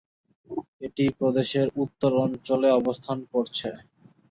[0.81, 3.69] এটি প্রদেশের উত্তর অঞ্চলে অবস্থান করছে।